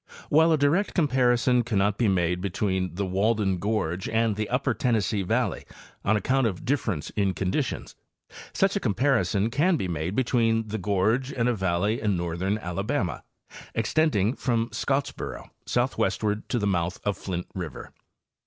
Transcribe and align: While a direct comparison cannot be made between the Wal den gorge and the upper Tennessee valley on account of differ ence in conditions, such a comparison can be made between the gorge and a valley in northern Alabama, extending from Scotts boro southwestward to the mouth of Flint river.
While 0.29 0.51
a 0.51 0.57
direct 0.57 0.95
comparison 0.95 1.61
cannot 1.61 1.99
be 1.99 2.07
made 2.07 2.41
between 2.41 2.95
the 2.95 3.05
Wal 3.05 3.35
den 3.35 3.57
gorge 3.59 4.09
and 4.09 4.35
the 4.35 4.49
upper 4.49 4.73
Tennessee 4.73 5.21
valley 5.21 5.63
on 6.03 6.17
account 6.17 6.47
of 6.47 6.65
differ 6.65 6.93
ence 6.93 7.11
in 7.11 7.35
conditions, 7.35 7.93
such 8.51 8.75
a 8.75 8.79
comparison 8.79 9.51
can 9.51 9.77
be 9.77 9.87
made 9.87 10.15
between 10.15 10.69
the 10.69 10.79
gorge 10.79 11.31
and 11.31 11.47
a 11.47 11.53
valley 11.53 12.01
in 12.01 12.17
northern 12.17 12.57
Alabama, 12.57 13.23
extending 13.75 14.35
from 14.35 14.69
Scotts 14.71 15.11
boro 15.11 15.51
southwestward 15.67 16.49
to 16.49 16.57
the 16.57 16.65
mouth 16.65 16.99
of 17.05 17.15
Flint 17.15 17.45
river. 17.53 17.91